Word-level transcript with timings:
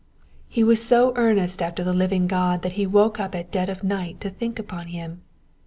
He 0.47 0.63
was 0.63 0.89
bo 0.89 1.13
earnest 1.15 1.61
after 1.61 1.83
the 1.83 1.93
living 1.93 2.25
God 2.25 2.63
that 2.63 2.71
he 2.71 2.87
woke 2.87 3.19
up 3.19 3.35
at 3.35 3.51
dead 3.51 3.69
of 3.69 3.83
night 3.83 4.19
to 4.21 4.31
think 4.31 4.57
upon 4.57 4.87
him. 4.87 5.21